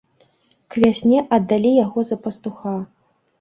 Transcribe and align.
К 0.75 0.79
вясне 0.83 1.19
аддалі 1.37 1.75
яго 1.85 1.99
за 2.11 2.19
пастуха. 2.25 2.75